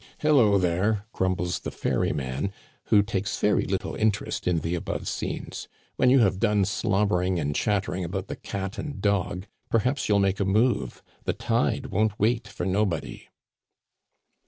[0.23, 2.49] "Hello there!" grumbles the ferr)rman,
[2.85, 7.55] who takes very little interest in the above scenes," when you have done slobbering and
[7.55, 11.03] chattering about the cat and dog, perhaps you'll make a move.
[11.25, 13.27] The tide won't wait for nobody."